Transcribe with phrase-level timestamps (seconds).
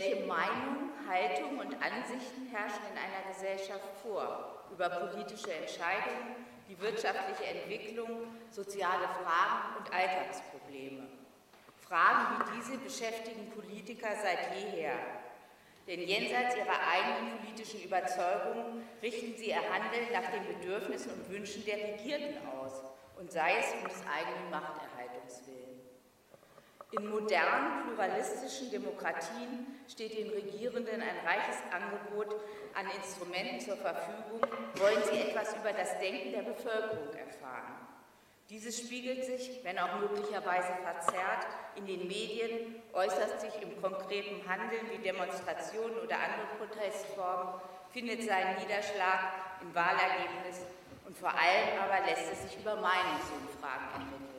[0.00, 6.36] Welche Meinungen, Haltungen und Ansichten herrschen in einer Gesellschaft vor über politische Entscheidungen,
[6.70, 11.06] die wirtschaftliche Entwicklung, soziale Fragen und Alltagsprobleme?
[11.86, 14.94] Fragen wie diese beschäftigen Politiker seit jeher.
[15.86, 21.62] Denn jenseits ihrer eigenen politischen Überzeugungen richten sie ihr Handeln nach den Bedürfnissen und Wünschen
[21.66, 22.72] der Regierten aus
[23.18, 25.69] und sei es um des eigenen Machterhaltungs willen.
[26.92, 32.34] In modernen, pluralistischen Demokratien steht den Regierenden ein reiches Angebot
[32.74, 34.40] an Instrumenten zur Verfügung,
[34.74, 37.86] wollen sie etwas über das Denken der Bevölkerung erfahren.
[38.48, 41.46] Dieses spiegelt sich, wenn auch möglicherweise verzerrt,
[41.76, 47.60] in den Medien, äußert sich im konkreten Handeln wie Demonstrationen oder andere Protestformen,
[47.92, 50.66] findet seinen Niederschlag im Wahlergebnis
[51.06, 54.29] und vor allem aber lässt es sich über Meinungsumfragen ermitteln.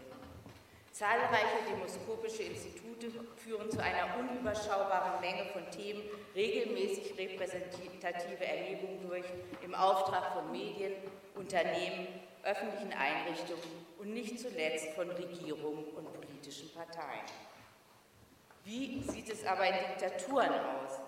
[0.91, 6.03] Zahlreiche demoskopische Institute führen zu einer unüberschaubaren Menge von Themen
[6.35, 9.25] regelmäßig repräsentative Erhebungen durch
[9.63, 10.93] im Auftrag von Medien,
[11.35, 12.07] Unternehmen,
[12.43, 17.25] öffentlichen Einrichtungen und nicht zuletzt von Regierungen und politischen Parteien.
[18.63, 20.99] Wie sieht es aber in Diktaturen aus,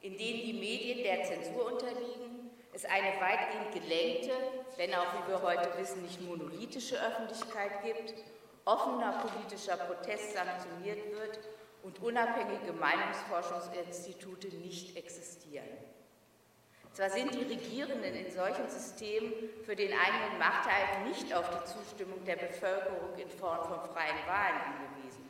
[0.00, 2.34] in denen die Medien der Zensur unterliegen
[2.74, 4.32] es eine weitgehend gelenkte,
[4.76, 8.14] wenn auch, wie wir heute wissen, nicht monolithische Öffentlichkeit gibt,
[8.64, 11.38] offener politischer Protest sanktioniert wird
[11.82, 15.68] und unabhängige Meinungsforschungsinstitute nicht existieren.
[16.94, 19.32] Zwar sind die Regierenden in solchen Systemen
[19.64, 24.60] für den eigenen Machterhalt nicht auf die Zustimmung der Bevölkerung in Form von freien Wahlen
[24.62, 25.28] angewiesen.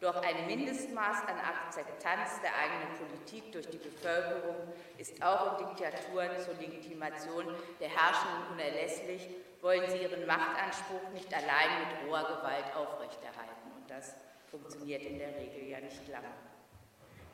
[0.00, 4.56] Doch ein Mindestmaß an Akzeptanz der eigenen Politik durch die Bevölkerung
[4.96, 7.46] ist auch in Diktaturen zur Legitimation
[7.80, 9.26] der Herrschenden unerlässlich,
[9.66, 13.66] wollen sie ihren Machtanspruch nicht allein mit roher Gewalt aufrechterhalten.
[13.74, 14.14] Und das
[14.48, 16.30] funktioniert in der Regel ja nicht lange.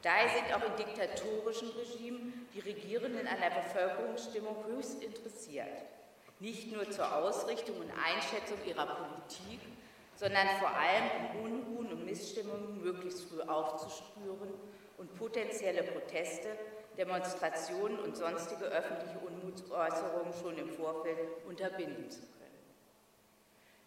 [0.00, 5.82] Daher sind auch in diktatorischen Regimen die Regierenden an der Bevölkerungsstimmung höchst interessiert.
[6.41, 9.60] Nicht nur zur Ausrichtung und Einschätzung ihrer Politik,
[10.16, 14.54] sondern vor allem um Unruhen und Missstimmungen möglichst früh aufzuspüren
[14.97, 16.48] und potenzielle Proteste,
[16.97, 22.32] Demonstrationen und sonstige öffentliche Unmutsäußerungen schon im Vorfeld unterbinden zu können.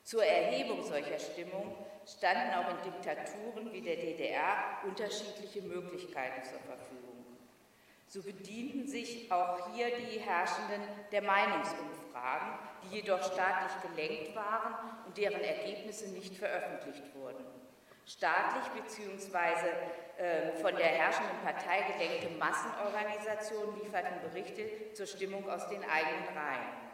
[0.04, 7.26] Zur Erhebung solcher Stimmung standen auch in Diktaturen wie der DDR unterschiedliche Möglichkeiten zur Verfügung.
[8.08, 15.18] So bedienten sich auch hier die Herrschenden der Meinungsumfragen, die jedoch staatlich gelenkt waren und
[15.18, 17.44] deren Ergebnisse nicht veröffentlicht wurden.
[18.08, 19.38] Staatlich bzw.
[20.18, 26.86] Äh, von der herrschenden Partei gelenkte Massenorganisationen lieferten Berichte zur Stimmung aus den eigenen Reihen.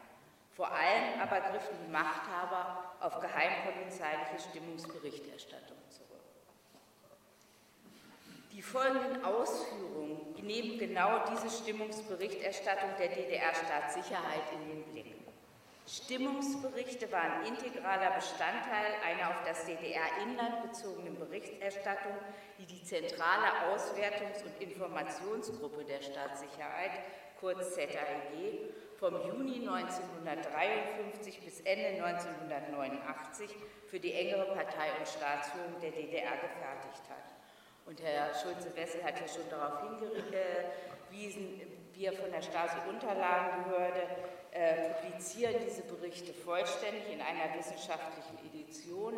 [0.55, 6.21] Vor allem aber griffen die Machthaber auf geheimpolizeiliche Stimmungsberichterstattung zurück.
[8.51, 15.20] Die folgenden Ausführungen nehmen genau diese Stimmungsberichterstattung der DDR-Staatssicherheit in den Blick.
[15.91, 22.15] Stimmungsberichte waren integraler Bestandteil einer auf das DDR-Inland bezogenen Berichterstattung,
[22.57, 26.91] die die zentrale Auswertungs- und Informationsgruppe der Staatssicherheit,
[27.41, 33.49] kurz ZAEG, vom Juni 1953 bis Ende 1989
[33.87, 37.35] für die engere Partei- und Staatsführung der DDR gefertigt hat.
[37.85, 41.59] Und Herr Schulze-Wessel hat ja schon darauf hingewiesen,
[41.93, 44.07] wir von der Stasi-Unterlagenbehörde
[44.51, 49.13] äh, publizieren diese Berichte vollständig in einer wissenschaftlichen Edition,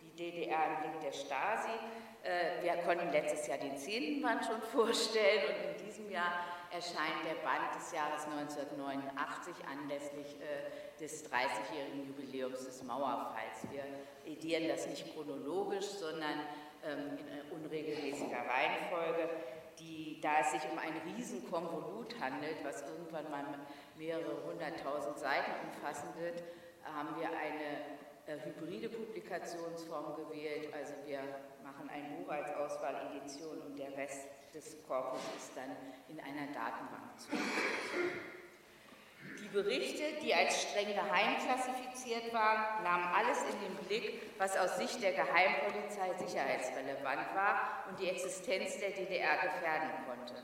[0.00, 1.74] die DDR im Blick der Stasi.
[2.22, 6.32] Äh, wir konnten letztes Jahr den zehnten Band schon vorstellen und in diesem Jahr
[6.70, 13.66] erscheint der Band des Jahres 1989 anlässlich äh, des 30-jährigen Jubiläums des Mauerfalls.
[13.70, 13.84] Wir
[14.24, 16.40] edieren das nicht chronologisch, sondern
[16.84, 19.30] ähm, in unregelmäßiger Reihenfolge,
[20.26, 23.44] da es sich um ein Riesenkonvolut handelt, was irgendwann mal
[23.96, 26.42] mehrere hunderttausend Seiten umfassen wird,
[26.82, 27.96] haben wir eine
[28.26, 30.74] äh, hybride Publikationsform gewählt.
[30.74, 31.20] Also wir
[31.62, 35.76] machen ein Buch als Auswahledition und der Rest des Korpus ist dann
[36.08, 38.35] in einer Datenbank zu.
[39.40, 44.76] Die Berichte, die als streng geheim klassifiziert waren, nahmen alles in den Blick, was aus
[44.76, 50.34] Sicht der Geheimpolizei sicherheitsrelevant war und die Existenz der DDR gefährden konnte.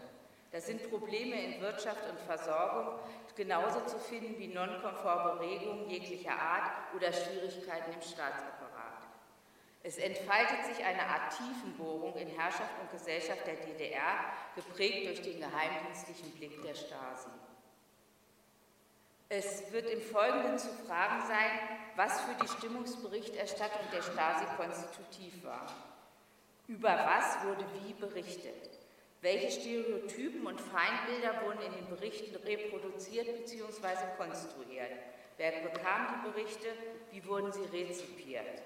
[0.51, 3.01] Da sind Probleme in Wirtschaft und Versorgung
[3.35, 9.09] genauso zu finden wie nonkonforme Regungen jeglicher Art oder Schwierigkeiten im Staatsapparat.
[9.83, 15.41] Es entfaltet sich eine Art Tiefenbohrung in Herrschaft und Gesellschaft der DDR, geprägt durch den
[15.41, 17.31] geheimdienstlichen Blick der Stasi.
[19.35, 25.73] Es wird im Folgenden zu fragen sein, was für die Stimmungsberichterstattung der Stasi konstitutiv war.
[26.69, 28.79] Über was wurde wie berichtet?
[29.23, 34.05] Welche Stereotypen und Feindbilder wurden in den Berichten reproduziert bzw.
[34.19, 34.93] konstruiert?
[35.39, 36.69] Wer bekam die Berichte?
[37.11, 38.61] Wie wurden sie rezipiert?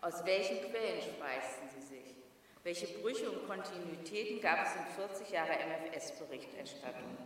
[0.00, 2.14] Aus welchen Quellen speisten sie sich?
[2.62, 7.18] Welche Brüche und Kontinuitäten gab es in 40 Jahre MFS-Berichterstattung?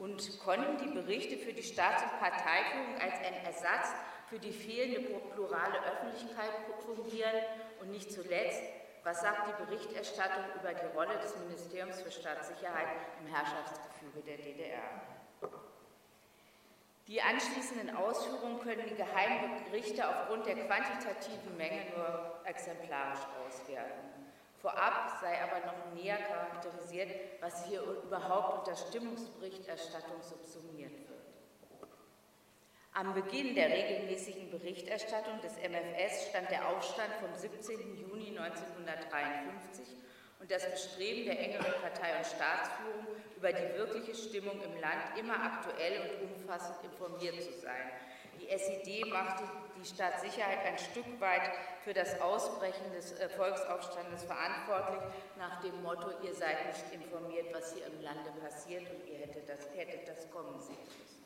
[0.00, 3.92] Und konnten die Berichte für die Staats- und Parteiführung als ein Ersatz
[4.30, 6.52] für die fehlende plurale Öffentlichkeit
[6.86, 7.34] fungieren?
[7.82, 8.62] Und nicht zuletzt,
[9.04, 12.88] was sagt die Berichterstattung über die Rolle des Ministeriums für Staatssicherheit
[13.20, 15.02] im Herrschaftsgefüge der DDR?
[17.06, 24.09] Die anschließenden Ausführungen können die Geheimberichte aufgrund der quantitativen Menge nur exemplarisch auswerten.
[24.60, 27.10] Vorab sei aber noch näher charakterisiert,
[27.40, 31.20] was hier überhaupt unter Stimmungsberichterstattung subsumiert wird.
[32.92, 37.96] Am Beginn der regelmäßigen Berichterstattung des MFS stand der Aufstand vom 17.
[37.96, 39.96] Juni 1953
[40.40, 43.06] und das Bestreben der engeren Partei- und Staatsführung,
[43.36, 47.90] über die wirkliche Stimmung im Land immer aktuell und umfassend informiert zu sein.
[48.50, 49.44] SED machte
[49.80, 51.50] die Staatssicherheit ein Stück weit
[51.84, 55.00] für das Ausbrechen des äh, Volksaufstandes verantwortlich,
[55.38, 59.48] nach dem Motto, ihr seid nicht informiert, was hier im Lande passiert und ihr hättet
[59.48, 61.20] das, hättet das kommen sehen müssen.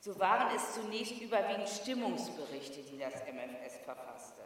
[0.00, 4.40] So waren es zunächst überwiegend Stimmungsberichte, die das MFS verfasste.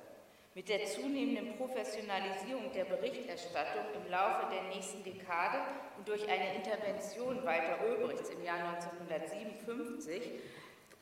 [0.57, 5.59] Mit der zunehmenden Professionalisierung der Berichterstattung im Laufe der nächsten Dekade
[5.97, 10.23] und durch eine Intervention Walter Ulbrichts im Jahr 1957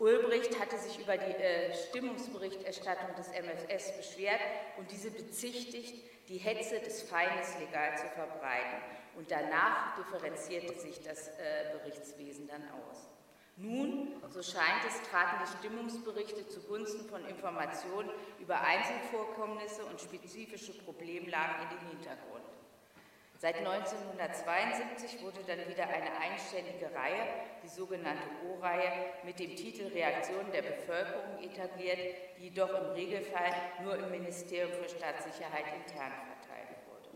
[0.02, 4.40] Ulbricht hatte sich über die äh, Stimmungsberichterstattung des MFS beschwert
[4.76, 5.94] und diese bezichtigt,
[6.28, 8.82] die Hetze des Feindes legal zu verbreiten.
[9.14, 13.06] Und danach differenzierte sich das äh, Berichtswesen dann aus.
[13.56, 18.10] Nun, so scheint es, traten die Stimmungsberichte zugunsten von Informationen
[18.40, 22.42] über Einzelvorkommnisse und spezifische Problemlagen in den Hintergrund.
[23.42, 27.26] Seit 1972 wurde dann wieder eine eigenständige Reihe,
[27.64, 31.98] die sogenannte O-Reihe, mit dem Titel Reaktionen der Bevölkerung etabliert,
[32.38, 33.52] die jedoch im Regelfall
[33.82, 37.10] nur im Ministerium für Staatssicherheit intern verteilt wurde.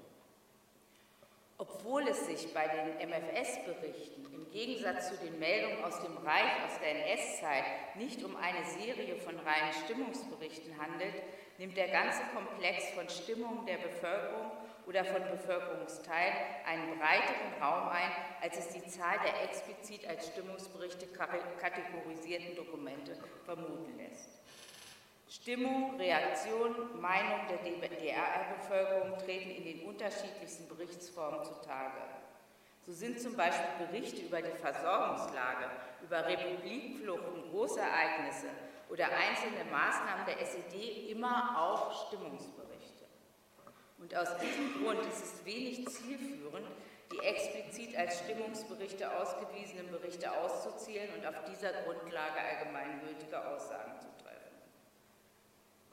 [1.58, 6.76] Obwohl es sich bei den MFS-Berichten im Gegensatz zu den Meldungen aus dem Reich aus
[6.80, 11.22] der NS-Zeit nicht um eine Serie von reinen Stimmungsberichten handelt,
[11.58, 14.50] nimmt der ganze Komplex von Stimmungen der Bevölkerung
[14.86, 18.10] oder von Bevölkerungsteilen einen breiteren Raum ein,
[18.40, 24.40] als es die Zahl der explizit als Stimmungsberichte kategorisierten Dokumente vermuten lässt.
[25.28, 32.00] Stimmung, Reaktion, Meinung der DDR-Bevölkerung treten in den unterschiedlichsten Berichtsformen zutage.
[32.86, 35.68] So sind zum Beispiel Berichte über die Versorgungslage,
[36.02, 38.46] über Republikfluchten, Großereignisse
[38.88, 42.65] oder einzelne Maßnahmen der SED immer auch Stimmungsberichte.
[43.98, 46.66] Und aus diesem Grund ist es wenig zielführend,
[47.12, 54.36] die explizit als Stimmungsberichte ausgewiesenen Berichte auszuzählen und auf dieser Grundlage allgemeingültige Aussagen zu treffen.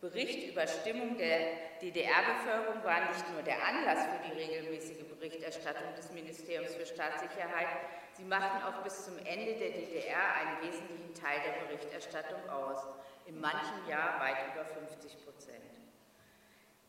[0.02, 6.12] Bericht über Stimmung der DDR-Bevölkerung war nicht nur der Anlass für die regelmäßige Berichterstattung des
[6.12, 7.70] Ministeriums für Staatssicherheit,
[8.12, 12.80] sie machten auch bis zum Ende der DDR einen wesentlichen Teil der Berichterstattung aus,
[13.26, 15.73] in manchen Jahr weit über 50 Prozent.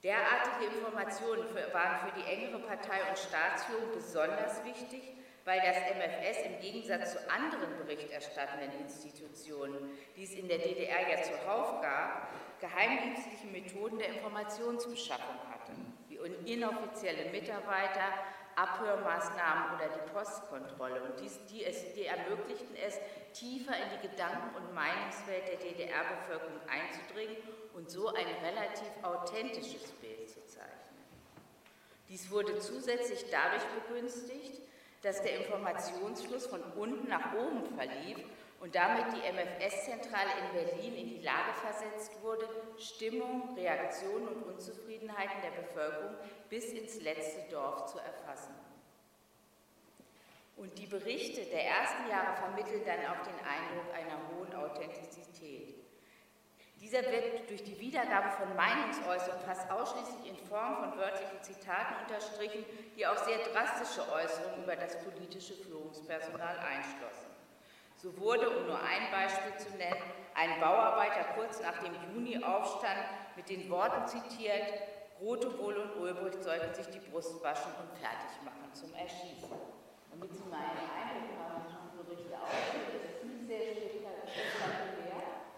[0.05, 5.01] Derartige Informationen waren für die engere Partei- und Staatsführung besonders wichtig,
[5.47, 11.23] weil das MFS im Gegensatz zu anderen berichterstattenden Institutionen, die es in der DDR ja
[11.23, 12.29] zuhauf gab,
[12.61, 15.73] geheimdienstliche Methoden der Informationsbeschaffung hatte,
[16.09, 18.13] wie inoffizielle Mitarbeiter,
[18.57, 21.03] Abhörmaßnahmen oder die Postkontrolle.
[21.03, 23.01] Und dies, die, es, die ermöglichten es,
[23.35, 27.37] tiefer in die Gedanken- und Meinungswelt der DDR-Bevölkerung einzudringen
[27.75, 30.75] und so ein relativ authentisches Bild zu zeichnen.
[32.09, 34.63] Dies wurde zusätzlich dadurch begünstigt,
[35.03, 38.19] dass der Informationsfluss von unten nach oben verlief
[38.61, 42.49] und damit die MFS-Zentrale in Berlin in die Lage versetzt wurde,
[42.79, 46.17] Stimmung, Reaktionen und Unzufriedenheiten der Bevölkerung
[46.49, 48.55] bis ins letzte Dorf zu erfassen.
[50.57, 55.75] Und die Berichte der ersten Jahre vermitteln dann auch den Eindruck einer hohen Authentizität.
[56.81, 62.65] Dieser wird durch die Wiedergabe von Meinungsäußerungen fast ausschließlich in Form von wörtlichen Zitaten unterstrichen,
[62.97, 67.35] die auch sehr drastische Äußerungen über das politische Führungspersonal einschlossen.
[67.97, 70.03] So wurde, um nur ein Beispiel zu nennen,
[70.35, 73.01] ein Bauarbeiter kurz nach dem Juni-Aufstand
[73.35, 74.75] mit den Worten zitiert,
[75.21, 79.74] Rotewohl und Ulbricht sollten sich die Brust waschen und fertig machen zum Erschießen.
[80.23, 81.67] Sie mal einen Eindruck haben,
[81.99, 85.51] Berichte aussehen, das ist sehr spektakulär.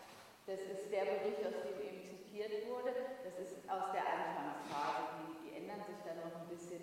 [0.46, 3.20] Das ist der Bericht, aus dem eben zitiert wurde.
[3.20, 5.36] Das ist aus der Anfangsphase.
[5.44, 6.80] Die, ändern sich dann noch ein bisschen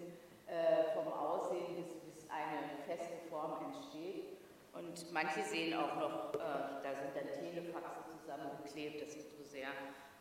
[0.47, 4.37] äh, vom Aussehen, bis, eine feste Form entsteht.
[4.73, 9.01] Und manche sehen auch noch, äh, da sind dann Telefaxe zusammengeklebt.
[9.01, 9.69] Das sieht so sehr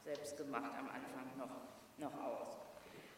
[0.05, 2.72] selbstgemacht am Anfang noch, noch aus.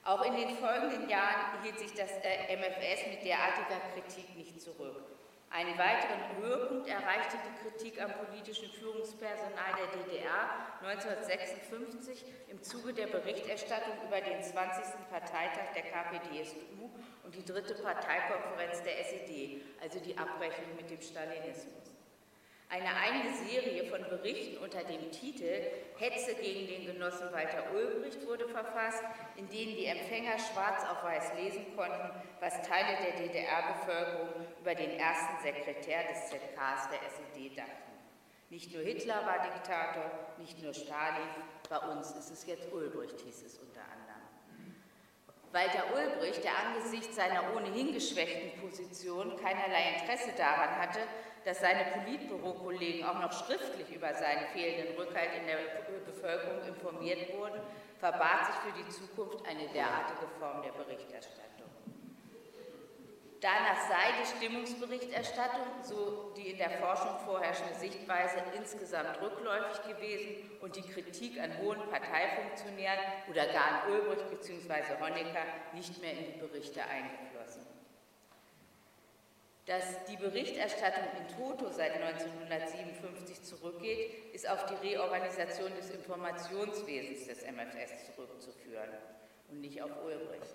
[0.05, 5.03] Auch in den folgenden Jahren hielt sich das äh, MFS mit derartiger Kritik nicht zurück.
[5.49, 10.51] Einen weiteren Höhepunkt erreichte die Kritik am politischen Führungspersonal der DDR
[10.83, 14.85] 1956 im Zuge der Berichterstattung über den 20.
[15.09, 16.91] Parteitag der KPDSU
[17.23, 21.84] und die dritte Parteikonferenz der SED, also die Abrechnung mit dem Stalinismus.
[22.75, 25.63] Eine eigene Serie von Berichten unter dem Titel
[25.97, 29.05] Hetze gegen den Genossen Walter Ulbricht wurde verfasst,
[29.37, 34.91] in denen die Empfänger schwarz auf weiß lesen konnten, was Teile der DDR-Bevölkerung über den
[34.99, 37.93] ersten Sekretär des ZKs der SED dachten.
[38.51, 41.31] Nicht nur Hitler war Diktator, nicht nur Stalin,
[41.71, 44.75] bei uns ist es jetzt Ulbricht, hieß es unter anderem.
[45.53, 50.99] Walter Ulbricht, der angesichts seiner ohnehin geschwächten Position keinerlei Interesse daran hatte,
[51.45, 55.59] dass seine Politbürokollegen auch noch schriftlich über seinen fehlenden Rückhalt in der
[56.07, 57.61] Bevölkerung informiert wurden,
[57.99, 61.55] verbat sich für die Zukunft eine derartige Form der Berichterstattung.
[63.45, 70.75] Danach sei die Stimmungsberichterstattung, so die in der Forschung vorherrschende Sichtweise, insgesamt rückläufig gewesen und
[70.75, 74.99] die Kritik an hohen Parteifunktionären oder gar an Ulbricht bzw.
[74.99, 77.34] Honecker nicht mehr in die Berichte eingeflossen.
[79.67, 87.43] Dass die Berichterstattung in Toto seit 1957 zurückgeht, ist auf die Reorganisation des Informationswesens des
[87.45, 88.91] MFS zurückzuführen
[89.49, 90.55] und nicht auf Ulbricht.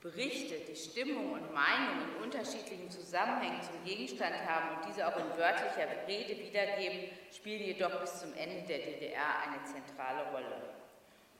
[0.00, 5.38] Berichte, die Stimmung und Meinung in unterschiedlichen Zusammenhängen zum Gegenstand haben und diese auch in
[5.38, 10.74] wörtlicher Rede wiedergeben, spielen jedoch bis zum Ende der DDR eine zentrale Rolle.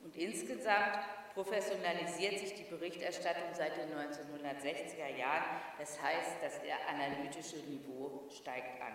[0.03, 0.97] Und insgesamt
[1.35, 5.61] professionalisiert sich die Berichterstattung seit den 1960er Jahren.
[5.77, 8.93] Das heißt, das analytische Niveau steigt an.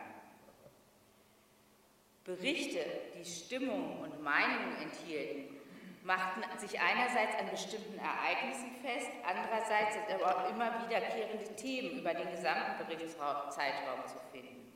[2.24, 2.80] Berichte,
[3.14, 5.60] die Stimmung und Meinungen enthielten,
[6.02, 12.14] machten sich einerseits an bestimmten Ereignissen fest, andererseits sind aber auch immer wiederkehrende Themen über
[12.14, 14.69] den gesamten Berichtszeitraum zu finden.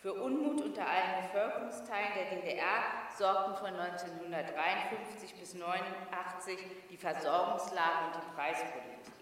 [0.00, 2.84] Für Unmut unter allen Bevölkerungsteilen der DDR
[3.18, 9.12] sorgten von 1953 bis 1989 die Versorgungslage und die Preispolitik.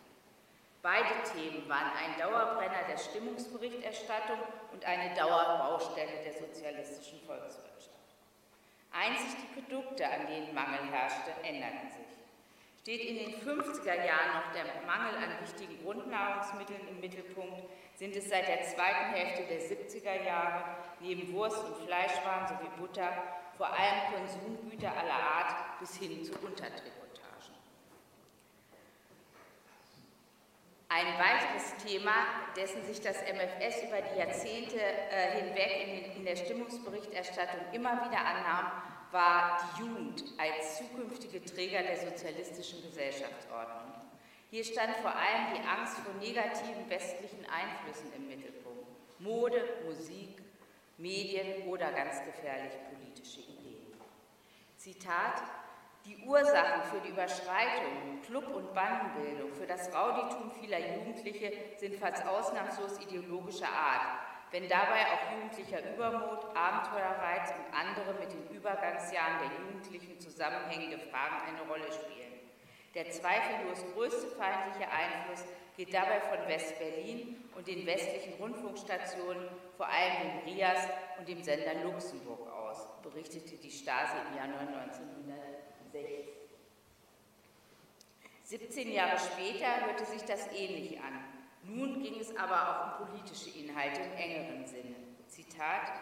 [0.81, 4.39] Beide Themen waren ein Dauerbrenner der Stimmungsberichterstattung
[4.73, 8.15] und eine Dauerbaustelle der sozialistischen Volkswirtschaft.
[8.93, 12.07] Einzig die Produkte, an denen Mangel herrschte, änderten sich.
[12.83, 17.65] Steht in den 50er Jahren noch der Mangel an wichtigen Grundnahrungsmitteln im Mittelpunkt,
[17.99, 20.62] sind es seit der zweiten Hälfte der 70er Jahre
[21.00, 23.11] neben Wurst- und Fleischwaren sowie Butter
[23.57, 26.95] vor allem Konsumgüter aller Art bis hin zu Untertrikotagen.
[30.88, 32.12] Ein weiteres Thema,
[32.57, 38.25] dessen sich das MFS über die Jahrzehnte äh, hinweg in, in der Stimmungsberichterstattung immer wieder
[38.25, 38.71] annahm,
[39.11, 43.88] war die Jugend als zukünftige Träger der sozialistischen Gesellschaftsordnung.
[44.50, 48.88] Hier stand vor allem die Angst vor negativen westlichen Einflüssen im Mittelpunkt.
[49.19, 50.40] Mode, Musik,
[50.97, 53.93] Medien oder ganz gefährlich politische Ideen.
[54.78, 55.43] Zitat,
[56.07, 62.25] die Ursachen für die Überschreitung, Club- und Bandenbildung, für das Rauditum vieler Jugendliche sind fast
[62.25, 64.19] ausnahmslos ideologischer Art,
[64.50, 71.43] wenn dabei auch jugendlicher Übermut, Abenteuerreiz und andere mit den Übergangsjahren der Jugendlichen zusammenhängende Fragen
[71.47, 72.28] eine Rolle spielen.
[72.95, 75.45] Der zweifellos größte feindliche Einfluss
[75.76, 81.75] geht dabei von West-Berlin und den westlichen Rundfunkstationen, vor allem dem RIAS und dem Sender
[81.85, 86.28] Luxemburg aus, berichtete die Stasi im Januar 1960.
[88.45, 91.23] 17 Jahre später hörte sich das ähnlich an.
[91.64, 94.97] Nun ging es aber auch um politische Inhalte im engeren Sinne.
[95.26, 95.92] Zitat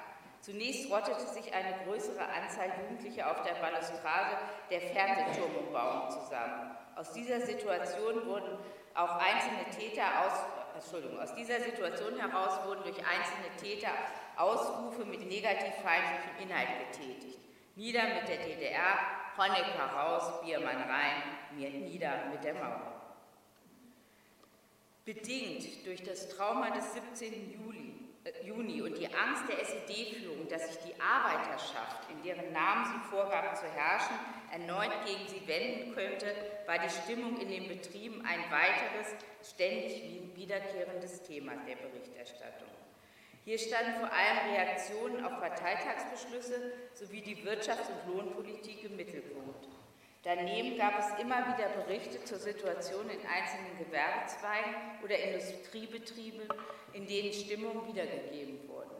[0.47, 4.39] Zunächst rottete sich eine größere Anzahl Jugendlicher auf der Balustrade
[4.71, 6.71] der Fernsehturmumbauung zusammen.
[6.95, 8.57] Aus dieser Situation wurden
[8.95, 10.45] auch einzelne Täter aus,
[10.77, 13.91] Entschuldigung, aus dieser Situation heraus wurden durch einzelne Täter
[14.37, 17.41] Ausrufe mit negativ feindlichem Inhalt getätigt.
[17.75, 18.99] Nieder mit der DDR,
[19.37, 21.23] Honecker raus, Biermann rein,
[21.57, 22.93] mir nieder mit der Mauer.
[25.05, 27.51] Bedingt durch das Trauma des 17.
[27.51, 27.76] Juli,
[28.45, 33.55] Juni und die Angst der SED-Führung, dass sich die Arbeiterschaft, in deren Namen sie vorgaben
[33.55, 34.17] zu herrschen,
[34.53, 36.35] erneut gegen sie wenden könnte,
[36.67, 40.03] war die Stimmung in den Betrieben ein weiteres, ständig
[40.35, 42.69] wiederkehrendes Thema der Berichterstattung.
[43.45, 49.56] Hier standen vor allem Reaktionen auf Parteitagsbeschlüsse sowie die Wirtschafts- und Lohnpolitik im Mittelpunkt.
[50.27, 56.49] Daneben gab es immer wieder Berichte zur Situation in einzelnen Gewerbezweigen oder Industriebetrieben,
[56.95, 58.91] in denen Stimmungen wiedergegeben wurden.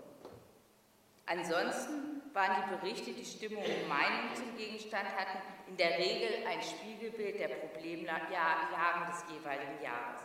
[1.27, 6.63] Ansonsten waren die Berichte, die Stimmung und Meinung zum Gegenstand hatten, in der Regel ein
[6.63, 8.29] Spiegelbild der Problemlagen
[9.11, 10.23] des jeweiligen Jahres.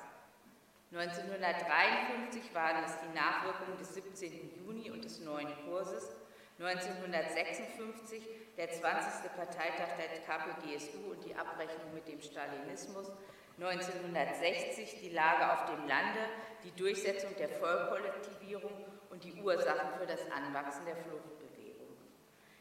[0.91, 4.51] 1953 waren es die Nachwirkungen des 17.
[4.63, 6.12] Juni und des neuen Kurses,
[6.61, 8.21] 1956
[8.55, 9.31] der 20.
[9.35, 13.11] Parteitag der KPDSU und die Abrechnung mit dem Stalinismus,
[13.59, 16.19] 1960 die Lage auf dem Lande,
[16.63, 18.71] die Durchsetzung der Vollkollektivierung
[19.09, 21.97] und die Ursachen für das Anwachsen der Fluchtbewegung.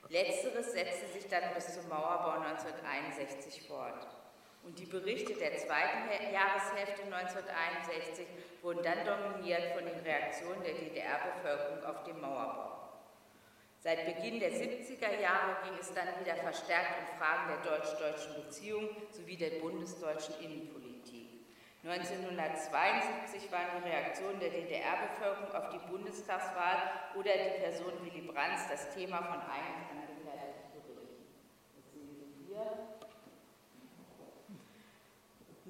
[0.09, 4.09] Letzteres setzte sich dann bis zum Mauerbau 1961 fort.
[4.63, 8.27] Und die Berichte der zweiten Jahreshälfte 1961
[8.63, 12.80] wurden dann dominiert von den Reaktionen der DDR-Bevölkerung auf den Mauerbau.
[13.83, 18.91] Seit Beginn der 70er Jahre ging es dann wieder verstärkt um Fragen der deutsch-deutschen Beziehung
[19.11, 21.41] sowie der bundesdeutschen Innenpolitik.
[21.83, 28.93] 1972 waren die Reaktionen der DDR-Bevölkerung auf die Bundestagswahl oder die Person Willy Brandt das
[28.93, 31.25] Thema von einem angefertigten Berichten.
[31.75, 33.01] Jetzt sehen Sie hier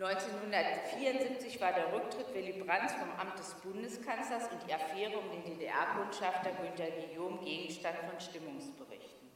[0.00, 5.44] 1974 war der Rücktritt Willy Brandts vom Amt des Bundeskanzlers und die Affäre um den
[5.44, 9.28] DDR-Botschafter Günter Guillaume Gegenstand von Stimmungsberichten.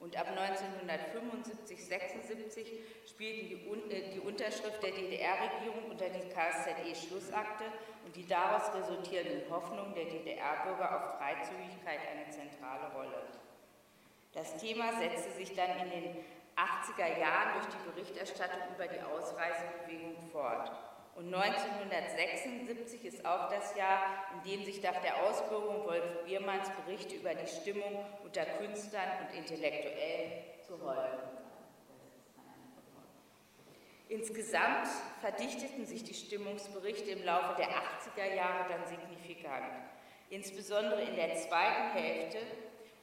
[0.00, 2.66] Und ab 1975-76
[3.08, 3.60] spielten die,
[3.94, 7.66] äh, die Unterschrift der DDR-Regierung unter die KSZE-Schlussakte
[8.04, 13.22] und die daraus resultierenden Hoffnungen der DDR-Bürger auf Freizügigkeit eine zentrale Rolle.
[14.32, 16.16] Das Thema setzte sich dann in den
[16.58, 20.72] 80er Jahren durch die Berichterstattung über die Ausreisebewegung fort.
[21.14, 24.00] Und 1976 ist auch das Jahr,
[24.34, 29.36] in dem sich nach der Ausbürgerung Wolf Biermanns Berichte über die Stimmung unter Künstlern und
[29.36, 31.38] Intellektuellen zu häufen.
[34.08, 34.88] Insgesamt
[35.20, 39.74] verdichteten sich die Stimmungsberichte im Laufe der 80er Jahre dann signifikant.
[40.30, 42.38] Insbesondere in der zweiten Hälfte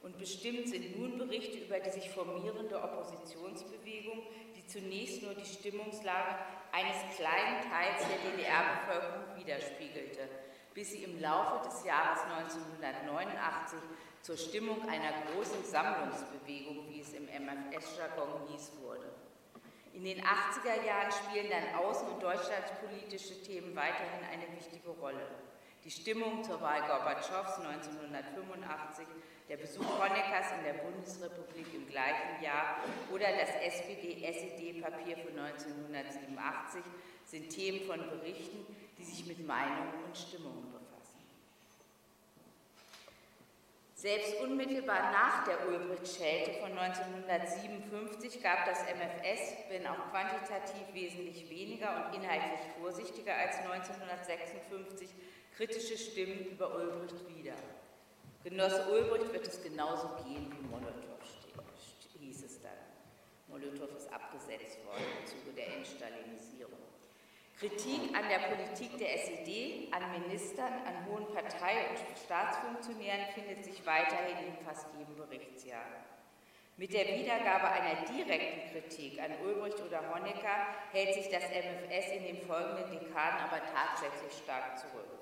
[0.06, 4.22] und bestimmt sind nun Berichte über die sich formierende Oppositionsbewegung,
[4.54, 6.36] die zunächst nur die Stimmungslage
[6.70, 10.28] eines kleinen Teils der DDR-Bevölkerung widerspiegelte,
[10.74, 13.80] bis sie im Laufe des Jahres 1989
[14.22, 19.10] zur Stimmung einer großen Sammlungsbewegung, wie es im MFS-Jargon hieß, wurde.
[19.92, 25.26] In den 80er Jahren spielen dann außen- und deutschlandspolitische Themen weiterhin eine wichtige Rolle.
[25.86, 29.06] Die Stimmung zur Wahl Gorbatschows 1985
[29.48, 32.78] der Besuch Honeckers in der Bundesrepublik im gleichen Jahr
[33.12, 36.82] oder das SPD-SED-Papier von 1987
[37.24, 38.66] sind Themen von Berichten,
[38.98, 41.22] die sich mit Meinungen und Stimmungen befassen.
[43.94, 52.06] Selbst unmittelbar nach der Ulbricht-Schelte von 1957 gab das MFS, wenn auch quantitativ wesentlich weniger
[52.06, 55.10] und inhaltlich vorsichtiger als 1956,
[55.56, 57.54] kritische Stimmen über Ulbricht wieder.
[58.44, 61.16] Genosse Ulbricht wird es genauso gehen wie Molotow,
[62.20, 62.72] hieß es dann.
[63.48, 66.76] Molotow ist abgesetzt worden im Zuge der Entstalinisierung.
[67.58, 73.84] Kritik an der Politik der SED, an Ministern, an hohen Partei- und Staatsfunktionären findet sich
[73.86, 76.04] weiterhin in fast jedem Berichtsjahr.
[76.76, 82.24] Mit der Wiedergabe einer direkten Kritik an Ulbricht oder Honecker hält sich das MFS in
[82.24, 85.15] den folgenden Dekaden aber tatsächlich stark zurück.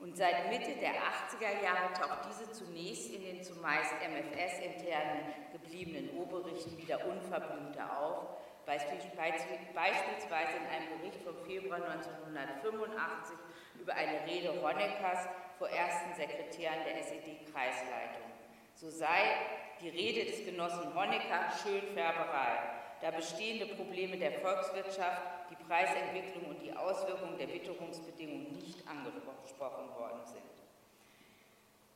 [0.00, 6.78] Und seit Mitte der 80er Jahre taucht diese zunächst in den zumeist MFS-internen gebliebenen Oberberichten
[6.78, 8.28] wieder unverblümter auf,
[8.64, 13.36] beispielsweise in einem Bericht vom Februar 1985
[13.78, 18.30] über eine Rede Honeckers vor ersten Sekretären der SED-Kreisleitung.
[18.74, 19.36] So sei
[19.82, 26.72] die Rede des Genossen Honecker Schönfärberei, da bestehende Probleme der Volkswirtschaft die Preisentwicklung und die
[26.72, 30.50] Auswirkungen der Witterungsbedingungen nicht angesprochen worden sind.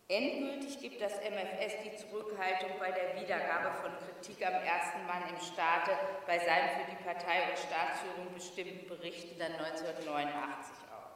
[0.06, 5.40] Endgültig gibt das MFS die Zurückhaltung bei der Wiedergabe von Kritik am ersten Mann im
[5.40, 5.92] Staate
[6.26, 11.08] bei seinen für die Partei und Staatsführung bestimmten Berichten dann 1989 auf.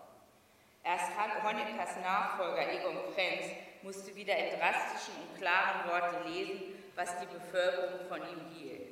[0.84, 1.12] Erst
[1.44, 6.62] Honeckers Nachfolger Egon Krenz musste wieder in drastischen und klaren Worten lesen,
[6.96, 8.87] was die Bevölkerung von ihm hielt.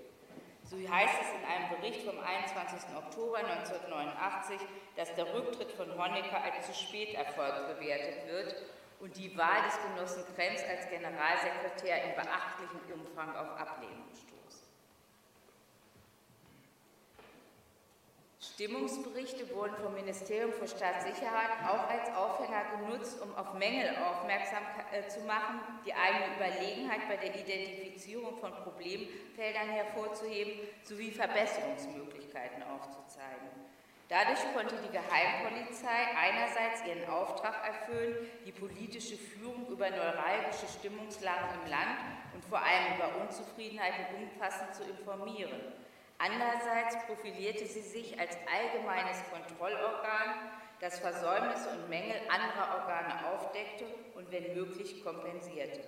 [0.68, 2.96] So heißt es in einem Bericht vom 21.
[2.96, 4.58] Oktober 1989,
[4.96, 8.56] dass der Rücktritt von Honecker als zu spät erfolgt bewertet wird
[8.98, 14.35] und die Wahl des Genossen Krenz als Generalsekretär in beachtlichem Umfang auf Ablehnung stoßt.
[18.56, 25.06] Stimmungsberichte wurden vom Ministerium für Staatssicherheit auch als Aufhänger genutzt, um auf Mängel aufmerksam äh,
[25.08, 33.52] zu machen, die eigene Überlegenheit bei der Identifizierung von Problemfeldern hervorzuheben sowie Verbesserungsmöglichkeiten aufzuzeigen.
[34.08, 41.70] Dadurch konnte die Geheimpolizei einerseits ihren Auftrag erfüllen, die politische Führung über neuralgische Stimmungslagen im
[41.70, 41.98] Land
[42.32, 45.60] und vor allem über Unzufriedenheiten umfassend zu informieren.
[46.18, 50.50] Andererseits profilierte sie sich als allgemeines Kontrollorgan,
[50.80, 55.80] das Versäumnisse und Mängel anderer Organe aufdeckte und wenn möglich kompensierte.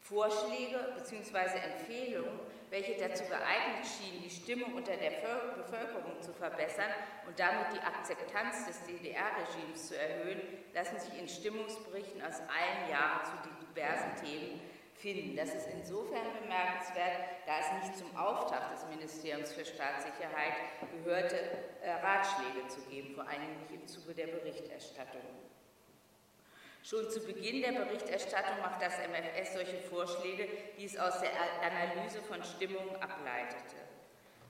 [0.00, 1.58] Vorschläge bzw.
[1.58, 5.10] Empfehlungen, welche dazu geeignet schienen, die Stimmung unter der
[5.56, 6.90] Bevölkerung zu verbessern
[7.26, 10.40] und damit die Akzeptanz des DDR-Regimes zu erhöhen,
[10.74, 13.32] lassen sich in Stimmungsberichten aus allen Jahren zu
[13.66, 14.60] diversen Themen
[15.00, 15.36] finden.
[15.36, 20.54] Das ist insofern bemerkenswert, da es nicht zum Auftrag des Ministeriums für Staatssicherheit
[20.92, 21.36] gehörte,
[21.82, 25.22] äh, Ratschläge zu geben, vor allem nicht im Zuge der Berichterstattung.
[26.82, 31.30] Schon zu Beginn der Berichterstattung macht das MFS solche Vorschläge, die es aus der
[31.62, 33.89] Analyse von Stimmungen ableitete.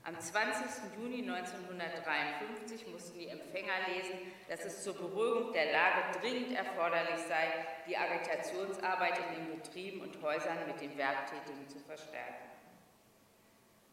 [0.03, 0.97] Am 20.
[0.97, 7.67] Juni 1953 mussten die Empfänger lesen, dass es zur Beruhigung der Lage dringend erforderlich sei,
[7.87, 12.49] die Agitationsarbeit in den Betrieben und Häusern mit den Werktätigen zu verstärken.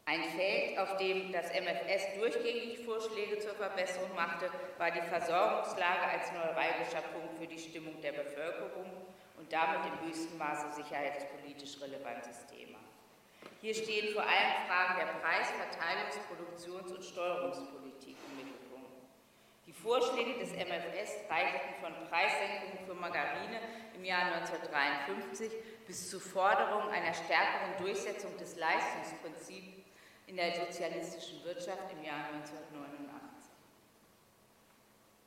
[0.07, 6.33] Ein Feld, auf dem das MFS durchgängig Vorschläge zur Verbesserung machte, war die Versorgungslage als
[6.33, 8.91] neuralgischer Punkt für die Stimmung der Bevölkerung
[9.37, 12.68] und damit im höchsten Maße sicherheitspolitisch relevantes Thema.
[13.61, 18.91] Hier stehen vor allem Fragen der Preis-, Verteilungs-, Produktions- und Steuerungspolitik im Mittelpunkt.
[19.67, 23.61] Die Vorschläge des MFS reichten von Preissenkungen für Margarine
[23.95, 25.53] im Jahr 1953
[25.87, 29.83] bis zu Forderungen einer stärkeren Durchsetzung des Leistungsprinzips
[30.29, 33.38] in der sozialistischen Wirtschaft im Jahr 1989.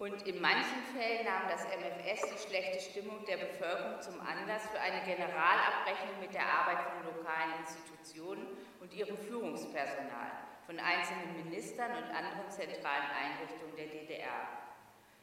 [0.01, 4.81] Und in manchen Fällen nahm das MFS die schlechte Stimmung der Bevölkerung zum Anlass für
[4.81, 8.47] eine Generalabrechnung mit der Arbeit von lokalen Institutionen
[8.79, 14.49] und ihrem Führungspersonal, von einzelnen Ministern und anderen zentralen Einrichtungen der DDR.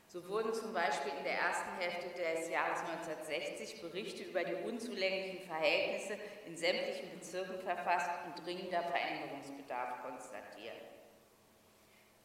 [0.07, 5.43] So wurden zum Beispiel in der ersten Hälfte des Jahres 1960 Berichte über die unzulänglichen
[5.43, 10.98] Verhältnisse in sämtlichen Bezirken verfasst und dringender Veränderungsbedarf konstatiert.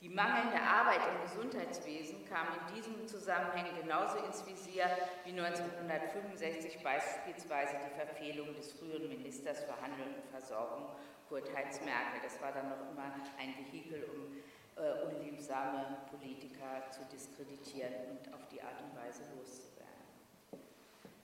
[0.04, 4.84] Die mangelnde Arbeit im Gesundheitswesen kam in diesem Zusammenhang genauso ins Visier
[5.24, 10.88] wie 1965 beispielsweise die Verfehlung des früheren Ministers für Handel und Versorgung,
[11.30, 12.20] Kurt Heinz Merkel.
[12.22, 14.44] Das war dann noch immer ein Vehikel, um
[14.76, 20.04] äh, unliebsame Politiker zu diskreditieren und auf die Art und Weise loszuwerden.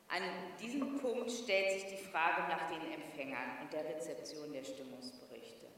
[0.08, 0.24] An
[0.58, 5.69] diesem Punkt stellt sich die Frage nach den Empfängern und der Rezeption der Stimmungsberichte.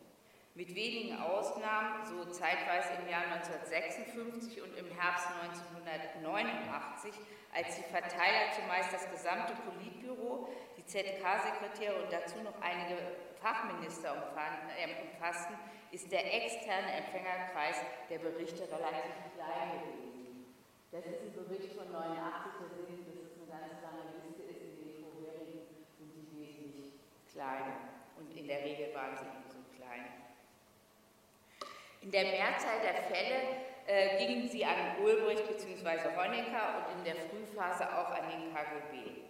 [0.54, 7.16] Mit wenigen Ausnahmen, so zeitweise im Jahr 1956 und im Herbst 1989,
[7.56, 13.00] als die Verteiler zumeist das gesamte Politbüro, die ZK-Sekretäre und dazu noch einige
[13.40, 15.56] Fachminister äh, umfassten,
[15.92, 20.52] ist der externe Empfängerkreis der Berichte relativ klein gewesen.
[20.92, 24.44] Das ist ein Bericht von 89, da sehen Sie, dass es eine ganz lange Liste
[24.52, 25.64] ist, in den vorherigen
[25.96, 26.92] sind die wesentlich
[27.32, 27.96] kleiner.
[28.20, 30.21] Und in der Regel waren sie eben so klein.
[32.02, 33.36] In der Mehrzahl der Fälle
[33.86, 36.16] äh, gingen sie an Ulbricht bzw.
[36.18, 39.22] Honecker und in der Frühphase auch an den KGB.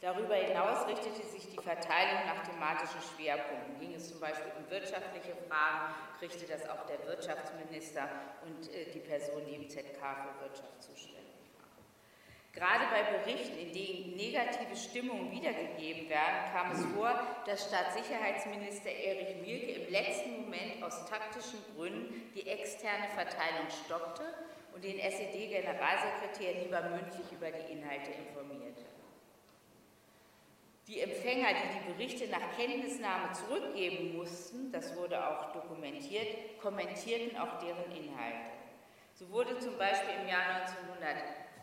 [0.00, 3.80] Darüber hinaus richtete sich die Verteilung nach thematischen Schwerpunkten.
[3.80, 8.08] Ging es zum Beispiel um wirtschaftliche Fragen, kriegte das auch der Wirtschaftsminister
[8.44, 11.23] und äh, die Person, die im ZK für Wirtschaft zuständig.
[12.54, 19.36] Gerade bei Berichten, in denen negative Stimmungen wiedergegeben werden, kam es vor, dass Staatssicherheitsminister Erich
[19.42, 24.22] Mielke im letzten Moment aus taktischen Gründen die externe Verteilung stoppte
[24.72, 28.84] und den SED-Generalsekretär lieber mündlich über die Inhalte informierte.
[30.86, 37.58] Die Empfänger, die die Berichte nach Kenntnisnahme zurückgeben mussten, das wurde auch dokumentiert, kommentierten auch
[37.58, 38.50] deren Inhalte.
[39.14, 40.66] So wurde zum Beispiel im Jahr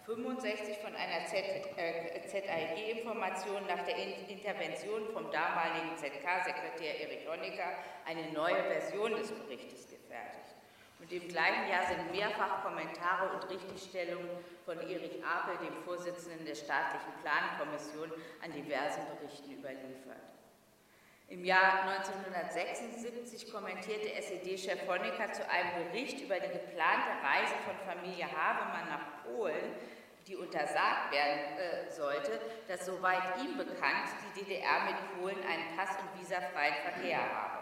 [0.08, 9.12] 1965 von einer ZAG-Information nach der Intervention vom damaligen ZK-Sekretär Erich Honecker eine neue Version
[9.12, 10.56] des Berichtes gefertigt.
[11.00, 14.32] Und im gleichen Jahr sind mehrfach Kommentare und Richtigstellungen
[14.66, 18.12] von Erich Apel, dem Vorsitzenden der staatlichen Plankommission,
[18.44, 20.41] an diversen Berichten überliefert.
[21.32, 28.26] Im Jahr 1976 kommentierte SED-Chef Honecker zu einem Bericht über die geplante Reise von Familie
[28.26, 29.74] Habemann nach Polen,
[30.28, 35.96] die untersagt werden äh, sollte, dass soweit ihm bekannt die DDR mit Polen einen pass-
[36.02, 37.62] und visafreien Verkehr habe.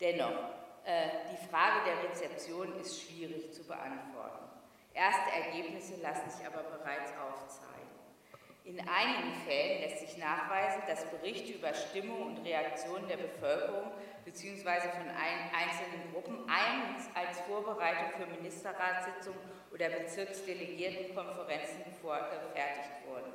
[0.00, 0.42] Dennoch,
[0.84, 4.50] äh, die Frage der Rezeption ist schwierig zu beantworten.
[4.92, 7.67] Erste Ergebnisse lassen sich aber bereits aufzeigen.
[8.68, 13.92] In einigen Fällen lässt sich nachweisen, dass Berichte über Stimmung und Reaktionen der Bevölkerung
[14.26, 14.90] bzw.
[14.92, 19.40] von einzelnen Gruppen eigens als Vorbereitung für Ministerratssitzungen
[19.72, 23.32] oder Bezirksdelegiertenkonferenzen vorgefertigt wurden.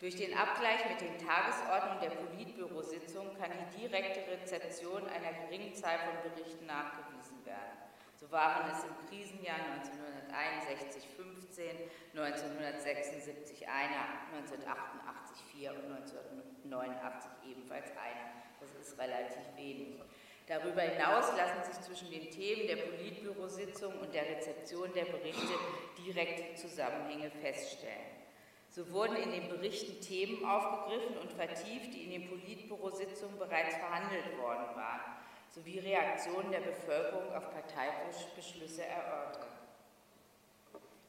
[0.00, 6.00] Durch den Abgleich mit den Tagesordnungen der Politbürositzung kann die direkte Rezeption einer geringen Zahl
[6.00, 7.89] von Berichten nachgewiesen werden.
[8.20, 18.44] So waren es im Krisenjahr 1961 15, 1976 einer, 1988 vier und 1989 ebenfalls einer.
[18.60, 20.02] Das ist relativ wenig.
[20.46, 25.56] Darüber hinaus lassen sich zwischen den Themen der Politbürositzung und der Rezeption der Berichte
[26.04, 28.20] direkte Zusammenhänge feststellen.
[28.68, 34.36] So wurden in den Berichten Themen aufgegriffen und vertieft, die in den Politbürositzungen bereits verhandelt
[34.36, 35.19] worden waren
[35.50, 39.46] sowie Reaktionen der Bevölkerung auf Parteibeschlüsse erörtert.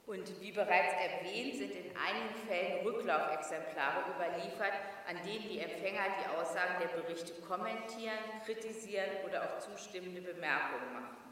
[0.07, 4.73] Und wie bereits erwähnt, sind in einigen Fällen Rücklaufexemplare überliefert,
[5.07, 11.30] an denen die Empfänger die Aussagen der Berichte kommentieren, kritisieren oder auch zustimmende Bemerkungen machen.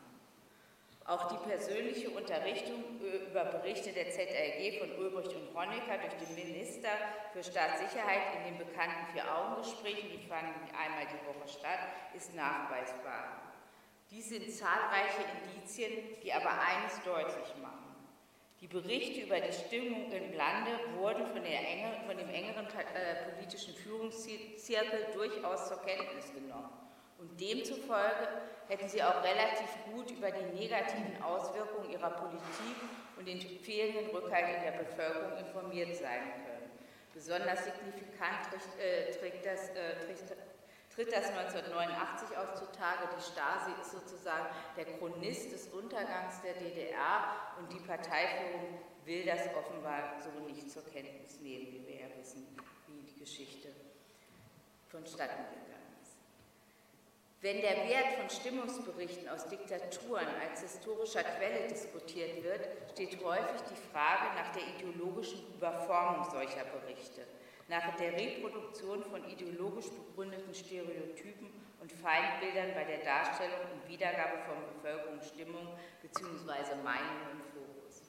[1.10, 6.90] Auch die persönliche Unterrichtung über Berichte der ZLG von Ulbricht und Honecker durch den Minister
[7.34, 11.80] für Staatssicherheit in den bekannten Vier-Augen-Gesprächen, die fanden einmal die Woche statt,
[12.14, 13.42] ist nachweisbar.
[14.12, 17.96] Dies sind zahlreiche Indizien, die aber eines deutlich machen.
[18.62, 23.74] Die Berichte über die Stimmung im Lande wurden von, Enge, von dem engeren äh, politischen
[23.74, 26.89] Führungszirkel durchaus zur Kenntnis genommen.
[27.20, 28.28] Und demzufolge
[28.70, 32.76] hätten sie auch relativ gut über die negativen Auswirkungen ihrer Politik
[33.18, 36.72] und den fehlenden Rückhalt in der Bevölkerung informiert sein können.
[37.14, 38.48] Besonders signifikant
[38.80, 39.96] äh, trägt das, äh,
[40.96, 43.10] tritt das 1989 auch zutage.
[43.18, 49.42] Die Stasi ist sozusagen der Chronist des Untergangs der DDR und die Parteiführung will das
[49.58, 52.48] offenbar so nicht zur Kenntnis nehmen, wie wir ja wissen,
[52.88, 53.70] wie die Geschichte
[54.90, 55.79] vonstatten gegangen
[57.42, 63.92] wenn der Wert von Stimmungsberichten aus Diktaturen als historischer Quelle diskutiert wird, steht häufig die
[63.94, 67.22] Frage nach der ideologischen Überformung solcher Berichte,
[67.70, 71.48] nach der Reproduktion von ideologisch begründeten Stereotypen
[71.80, 75.68] und Feindbildern bei der Darstellung und Wiedergabe von Bevölkerungsstimmung
[76.02, 76.76] bzw.
[76.84, 78.02] Meinung im Fokus.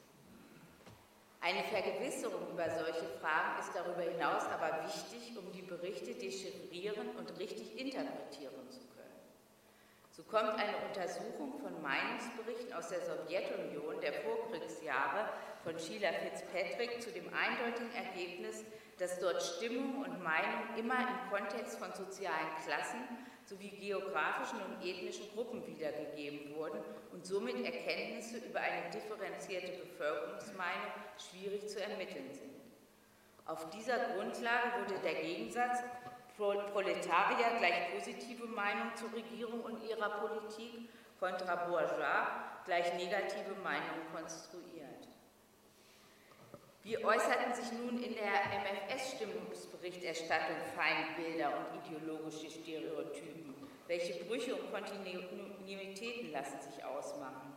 [1.41, 7.39] Eine Vergewisserung über solche Fragen ist darüber hinaus aber wichtig, um die Berichte dechiffrieren und
[7.39, 8.90] richtig interpretieren zu können.
[10.21, 15.31] So kommt eine Untersuchung von Meinungsberichten aus der Sowjetunion der Vorkriegsjahre
[15.65, 18.63] von Sheila Fitzpatrick zu dem eindeutigen Ergebnis,
[18.99, 23.01] dass dort Stimmung und Meinung immer im Kontext von sozialen Klassen
[23.47, 26.81] sowie geografischen und ethnischen Gruppen wiedergegeben wurden
[27.13, 32.61] und somit Erkenntnisse über eine differenzierte Bevölkerungsmeinung schwierig zu ermitteln sind.
[33.47, 35.79] Auf dieser Grundlage wurde der Gegensatz
[36.41, 42.29] Proletarier gleich positive Meinung zur Regierung und ihrer Politik, kontra Bourgeois
[42.65, 45.07] gleich negative Meinung konstruiert.
[46.83, 53.55] Wie äußerten sich nun in der MFS-Stimmungsberichterstattung Feindbilder und ideologische Stereotypen?
[53.87, 57.50] Welche Brüche und Kontinuitäten lassen sich ausmachen?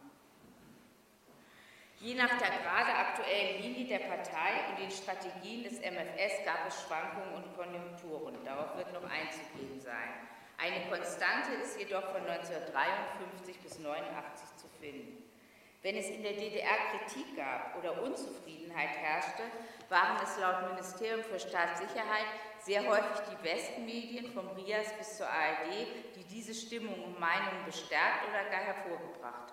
[2.03, 6.83] Je nach der gerade aktuellen Linie der Partei und den Strategien des MFS gab es
[6.83, 8.43] Schwankungen und Konjunkturen.
[8.43, 10.27] Darauf wird noch einzugehen sein.
[10.57, 15.23] Eine Konstante ist jedoch von 1953 bis 1989 zu finden.
[15.81, 19.43] Wenn es in der DDR Kritik gab oder Unzufriedenheit herrschte,
[19.87, 22.27] waren es laut Ministerium für Staatssicherheit
[22.59, 25.87] sehr häufig die Westmedien vom RIAS bis zur ARD,
[26.17, 29.52] die diese Stimmung und Meinungen bestärkt oder gar hervorgebracht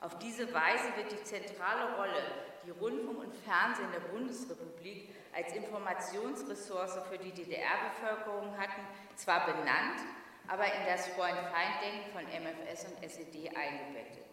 [0.00, 2.22] Auf diese Weise wird die zentrale Rolle,
[2.64, 8.80] die Rundfunk und Fernsehen der Bundesrepublik als Informationsressource für die DDR-Bevölkerung hatten,
[9.16, 10.00] zwar benannt,
[10.46, 14.24] aber in das Freund-Feind-Denken von MFS und SED eingebettet.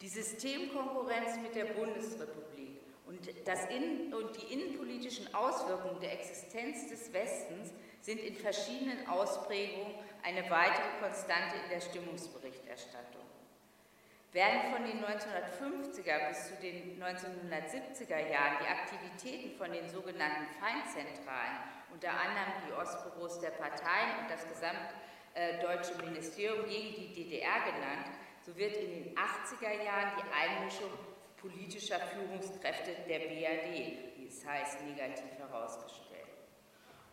[0.00, 3.26] Die Systemkonkurrenz mit der Bundesrepublik und,
[3.70, 10.98] Innen und die innenpolitischen Auswirkungen der Existenz des Westens sind in verschiedenen Ausprägungen eine weitere
[11.00, 13.17] Konstante in der Stimmungsberichterstattung.
[14.32, 21.56] Während von den 1950er bis zu den 1970er Jahren die Aktivitäten von den sogenannten Feindzentralen,
[21.90, 28.54] unter anderem die Ostbüros der Parteien und das gesamtdeutsche Ministerium gegen die DDR genannt, so
[28.54, 30.90] wird in den 80er Jahren die Einmischung
[31.38, 36.07] politischer Führungskräfte der BRD, wie es heißt, negativ herausgestellt.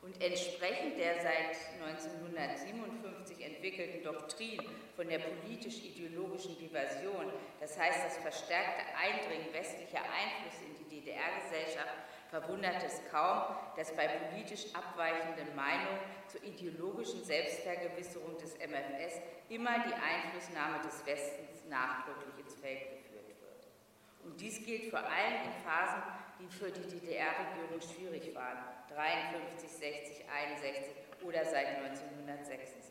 [0.06, 4.62] Und entsprechend der seit 1957 entwickelten Doktrin
[4.96, 11.98] von der politisch-ideologischen Diversion, das heißt das verstärkte Eindringen westlicher Einflüsse in die DDR-Gesellschaft,
[12.30, 19.94] verwundert es kaum, dass bei politisch abweichenden Meinungen zur ideologischen Selbstvergewisserung des MFS immer die
[19.94, 23.05] Einflussnahme des Westens nachdrücklich ins Feld geführt.
[24.26, 26.02] Und dies gilt vor allem in Phasen,
[26.40, 28.58] die für die DDR-Regierung schwierig waren,
[28.90, 32.86] 53, 60, 61 oder seit 1976.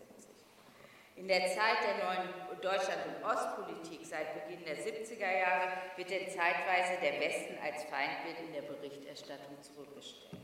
[1.17, 6.29] In der Zeit der neuen Deutschland- und Ostpolitik seit Beginn der 70er Jahre wird denn
[6.29, 10.44] zeitweise der Westen als Feindbild in der Berichterstattung zurückgestellt.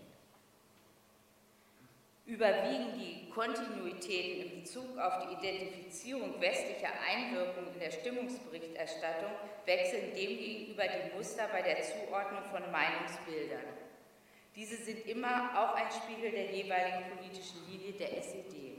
[2.27, 9.33] Überwiegen die Kontinuitäten in Bezug auf die Identifizierung westlicher Einwirkungen in der Stimmungsberichterstattung,
[9.67, 13.65] wechseln demgegenüber die Muster bei der Zuordnung von Meinungsbildern.
[14.55, 18.79] Diese sind immer auch ein Spiegel der jeweiligen politischen Linie der SED.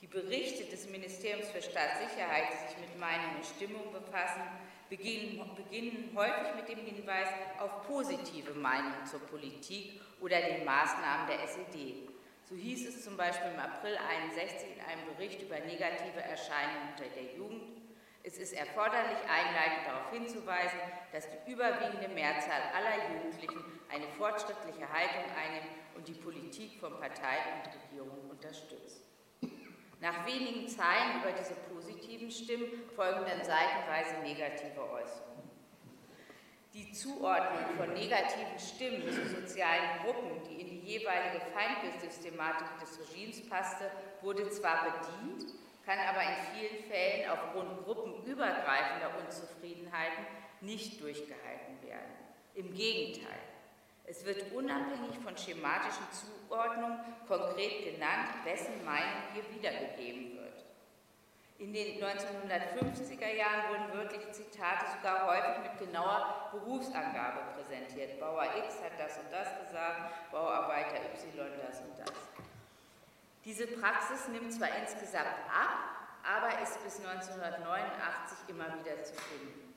[0.00, 4.42] Die Berichte des Ministeriums für Staatssicherheit, die sich mit Meinung und Stimmung befassen,
[4.88, 11.42] beginnen, beginnen häufig mit dem Hinweis auf positive Meinungen zur Politik oder den Maßnahmen der
[11.44, 12.07] SED.
[12.48, 17.04] So hieß es zum Beispiel im April 61 in einem Bericht über negative Erscheinungen unter
[17.14, 17.78] der Jugend,
[18.22, 20.78] es ist erforderlich, einleitend darauf hinzuweisen,
[21.12, 27.36] dass die überwiegende Mehrzahl aller Jugendlichen eine fortschrittliche Haltung einnimmt und die Politik von Partei
[27.54, 29.04] und Regierung unterstützt.
[30.00, 35.37] Nach wenigen Zeilen über diese positiven Stimmen folgen dann seitenweise negative Äußerungen.
[36.78, 43.48] Die Zuordnung von negativen Stimmen zu sozialen Gruppen, die in die jeweilige Feindbildsystematik des Regimes
[43.48, 43.90] passte,
[44.22, 50.24] wurde zwar bedient, kann aber in vielen Fällen aufgrund gruppenübergreifender Unzufriedenheiten
[50.60, 52.14] nicht durchgehalten werden.
[52.54, 53.40] Im Gegenteil.
[54.04, 60.37] Es wird unabhängig von schematischen Zuordnungen konkret genannt, wessen Meinung hier wiedergegeben wird.
[61.58, 68.20] In den 1950er Jahren wurden wörtliche Zitate sogar häufig mit genauer Berufsangabe präsentiert.
[68.20, 72.12] Bauer X hat das und das gesagt, Bauarbeiter Y das und das.
[73.44, 79.67] Diese Praxis nimmt zwar insgesamt ab, aber ist bis 1989 immer wieder zu finden.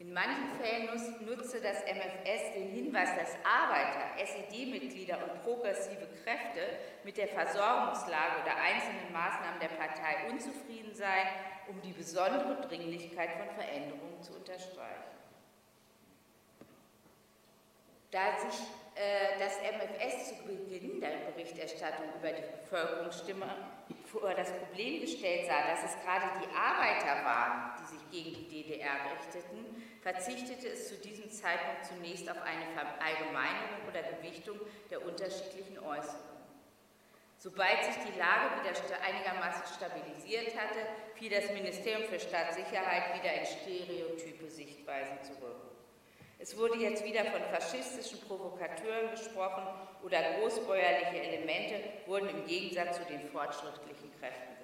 [0.00, 0.86] In manchen Fällen
[1.26, 6.62] nutzte das MFS den Hinweis, dass Arbeiter, SED-Mitglieder und progressive Kräfte
[7.04, 11.28] mit der Versorgungslage oder einzelnen Maßnahmen der Partei unzufrieden seien,
[11.68, 15.04] um die besondere Dringlichkeit von Veränderungen zu unterstreichen.
[18.10, 18.58] Da sich
[18.94, 23.46] äh, das MFS zu Beginn der Berichterstattung über die Bevölkerungsstimme
[24.06, 28.62] vor das Problem gestellt sah, dass es gerade die Arbeiter waren, die sich gegen die
[28.62, 34.58] DDR richteten, verzichtete es zu diesem Zeitpunkt zunächst auf eine Verallgemeinerung oder Gewichtung
[34.90, 36.30] der unterschiedlichen Äußerungen.
[37.38, 40.80] Sobald sich die Lage wieder einigermaßen stabilisiert hatte,
[41.14, 45.56] fiel das Ministerium für Staatssicherheit wieder in stereotype Sichtweisen zurück.
[46.38, 49.64] Es wurde jetzt wieder von faschistischen Provokateuren gesprochen
[50.02, 54.59] oder großbäuerliche Elemente wurden im Gegensatz zu den fortschrittlichen Kräften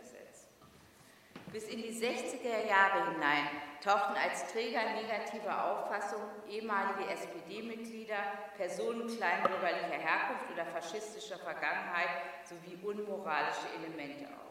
[1.53, 3.49] bis in die 60er Jahre hinein
[3.83, 8.19] tauchten als Träger negativer Auffassung ehemalige SPD-Mitglieder,
[8.57, 12.11] Personen kleinbürgerlicher Herkunft oder faschistischer Vergangenheit
[12.45, 14.47] sowie unmoralische Elemente auf.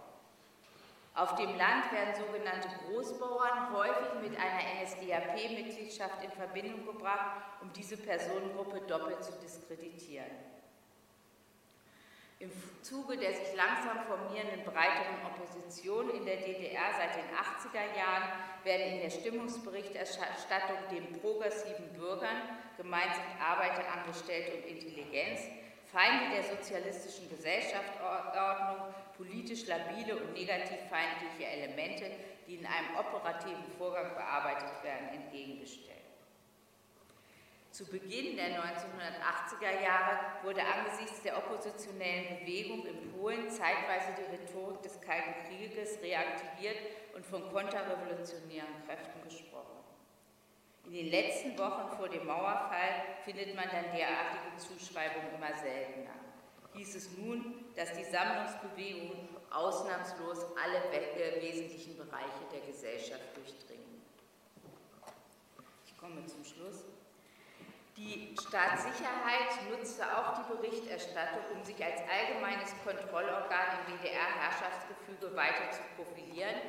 [1.16, 7.96] Auf dem Land werden sogenannte Großbauern häufig mit einer NSDAP-Mitgliedschaft in Verbindung gebracht, um diese
[7.96, 10.55] Personengruppe doppelt zu diskreditieren.
[12.40, 18.28] Im Zuge der sich langsam formierenden breiteren Opposition in der DDR seit den 80er Jahren
[18.66, 25.48] werden in der Stimmungsberichterstattung den progressiven Bürgern, gemeint sind Arbeiter, Angestellte und Intelligenz,
[25.86, 32.12] Feinde der sozialistischen Gesellschaftsordnung, politisch labile und negativ feindliche Elemente,
[32.48, 35.95] die in einem operativen Vorgang bearbeitet werden, entgegengestellt.
[37.76, 44.82] Zu Beginn der 1980er Jahre wurde angesichts der oppositionellen Bewegung in Polen zeitweise die Rhetorik
[44.82, 46.78] des Kalten Krieges reaktiviert
[47.14, 49.84] und von konterrevolutionären Kräften gesprochen.
[50.86, 56.16] In den letzten Wochen vor dem Mauerfall findet man dann derartige Zuschreibungen immer seltener.
[56.76, 63.96] Hieß es nun, dass die Sammlungsbewegung ausnahmslos alle wesentlichen Bereiche der Gesellschaft durchdringen
[66.06, 66.84] komme zum Schluss.
[67.98, 75.80] Die Staatssicherheit nutzte auch die Berichterstattung, um sich als allgemeines Kontrollorgan im DDR-Herrschaftsgefüge weiter zu
[75.96, 76.60] profilieren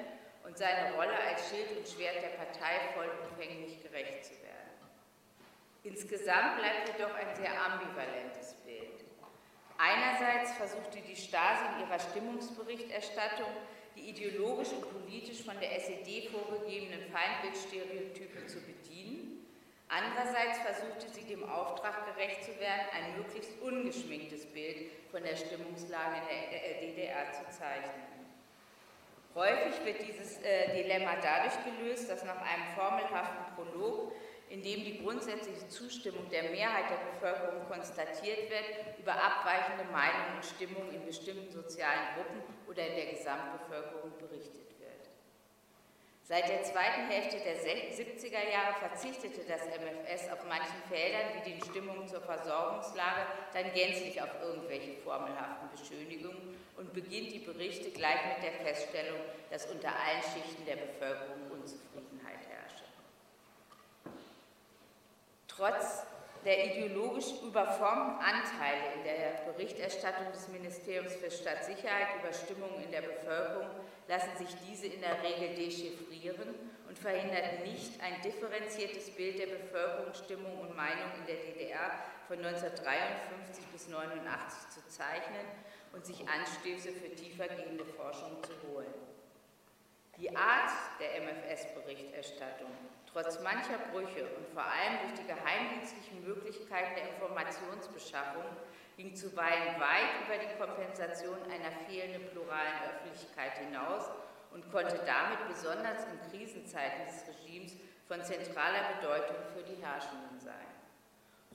[0.44, 4.70] und seine Rolle als Schild und Schwert der Partei vollumfänglich gerecht zu werden.
[5.82, 9.02] Insgesamt bleibt jedoch ein sehr ambivalentes Bild.
[9.78, 13.50] Einerseits versuchte die Stasi in ihrer Stimmungsberichterstattung
[13.96, 19.25] die ideologisch und politisch von der SED vorgegebenen Feindbildstereotype zu bedienen.
[19.88, 26.16] Andererseits versuchte sie dem Auftrag gerecht zu werden, ein möglichst ungeschminktes Bild von der Stimmungslage
[26.28, 28.16] in der DDR zu zeichnen.
[29.34, 34.12] Häufig wird dieses äh, Dilemma dadurch gelöst, dass nach einem formelhaften Prolog
[34.48, 40.44] in dem die grundsätzliche Zustimmung der Mehrheit der Bevölkerung konstatiert wird, über abweichende Meinungen und
[40.44, 44.65] Stimmungen in bestimmten sozialen Gruppen oder in der Gesamtbevölkerung berichtet.
[46.28, 51.62] Seit der zweiten Hälfte der 70er Jahre verzichtete das MFS auf manchen Feldern wie den
[51.62, 58.42] Stimmungen zur Versorgungslage dann gänzlich auf irgendwelche formelhaften Beschönigungen und beginnt die Berichte gleich mit
[58.42, 59.20] der Feststellung,
[59.52, 62.84] dass unter allen Schichten der Bevölkerung Unzufriedenheit herrsche.
[65.46, 66.06] Trotz
[66.46, 73.02] der ideologisch überformten Anteile in der Berichterstattung des Ministeriums für Stadtsicherheit über Stimmungen in der
[73.02, 73.68] Bevölkerung
[74.06, 76.54] lassen sich diese in der Regel dechiffrieren
[76.88, 81.90] und verhindert nicht, ein differenziertes Bild der Bevölkerungsstimmung und Meinung in der DDR
[82.28, 85.46] von 1953 bis 1989 zu zeichnen
[85.92, 88.94] und sich Anstöße für tiefergehende Forschung zu holen.
[90.16, 90.70] Die Art
[91.00, 92.70] der MFS-Berichterstattung
[93.16, 98.44] trotz mancher Brüche und vor allem durch die geheimdienstlichen Möglichkeiten der Informationsbeschaffung
[98.98, 104.10] ging zuweilen weit über die Kompensation einer fehlenden pluralen Öffentlichkeit hinaus
[104.52, 107.72] und konnte damit besonders in Krisenzeiten des Regimes
[108.06, 110.68] von zentraler Bedeutung für die Herrschenden sein.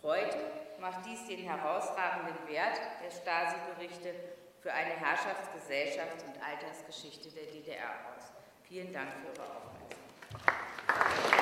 [0.02, 0.40] Heute
[0.80, 4.16] macht dies den herausragenden Wert der Stasi-Berichte
[4.62, 8.32] für eine Herrschafts-, Gesellschafts- und Altersgeschichte der DDR aus.
[8.68, 11.41] Vielen Dank für Ihre Aufmerksamkeit.